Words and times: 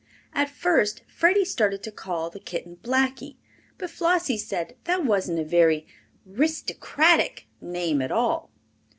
At 0.33 0.49
first 0.49 1.03
Freddie 1.05 1.45
started 1.45 1.83
to 1.83 1.91
call 1.91 2.31
the 2.31 2.39
kitten 2.39 2.77
Blackie, 2.77 3.35
but 3.77 3.91
Flossie 3.91 4.35
said 4.39 4.75
that 4.85 5.05
wasn't 5.05 5.37
a 5.37 5.43
very 5.45 5.85
"'ristocratic" 6.25 7.45
name 7.61 8.01
at 8.01 8.11
all. 8.11 8.49